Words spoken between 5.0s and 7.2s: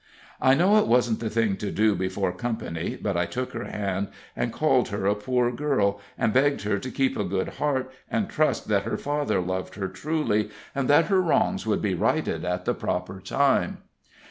a poor girl, and begged her to keep